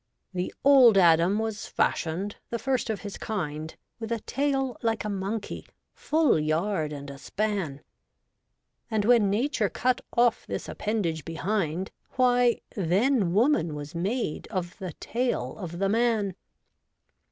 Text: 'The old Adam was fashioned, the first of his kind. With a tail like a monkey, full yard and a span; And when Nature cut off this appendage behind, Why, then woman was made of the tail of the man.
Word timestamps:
'The 0.33 0.51
old 0.63 0.97
Adam 0.97 1.37
was 1.37 1.67
fashioned, 1.67 2.37
the 2.49 2.57
first 2.57 2.89
of 2.89 3.01
his 3.01 3.19
kind. 3.19 3.75
With 3.99 4.11
a 4.11 4.17
tail 4.21 4.75
like 4.81 5.05
a 5.05 5.09
monkey, 5.09 5.67
full 5.93 6.39
yard 6.39 6.91
and 6.91 7.07
a 7.11 7.19
span; 7.19 7.81
And 8.89 9.05
when 9.05 9.29
Nature 9.29 9.69
cut 9.69 10.01
off 10.17 10.47
this 10.47 10.67
appendage 10.67 11.23
behind, 11.23 11.91
Why, 12.13 12.61
then 12.75 13.31
woman 13.31 13.75
was 13.75 13.93
made 13.93 14.47
of 14.47 14.75
the 14.79 14.93
tail 14.93 15.55
of 15.59 15.77
the 15.77 15.87
man. 15.87 16.33